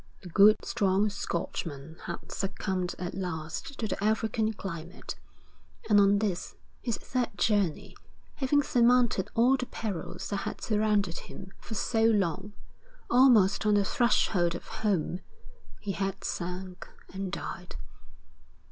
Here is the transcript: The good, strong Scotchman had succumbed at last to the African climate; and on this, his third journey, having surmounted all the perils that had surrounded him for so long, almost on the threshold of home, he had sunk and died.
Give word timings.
The 0.23 0.29
good, 0.29 0.65
strong 0.65 1.11
Scotchman 1.11 1.97
had 2.05 2.31
succumbed 2.31 2.95
at 2.97 3.13
last 3.13 3.77
to 3.79 3.87
the 3.87 4.03
African 4.03 4.51
climate; 4.51 5.13
and 5.91 5.99
on 5.99 6.17
this, 6.17 6.55
his 6.81 6.97
third 6.97 7.37
journey, 7.37 7.95
having 8.37 8.63
surmounted 8.63 9.29
all 9.35 9.57
the 9.57 9.67
perils 9.67 10.29
that 10.29 10.37
had 10.37 10.59
surrounded 10.59 11.19
him 11.19 11.51
for 11.59 11.75
so 11.75 12.03
long, 12.05 12.53
almost 13.11 13.63
on 13.63 13.75
the 13.75 13.85
threshold 13.85 14.55
of 14.55 14.65
home, 14.67 15.19
he 15.79 15.91
had 15.91 16.23
sunk 16.23 16.89
and 17.13 17.31
died. 17.31 17.75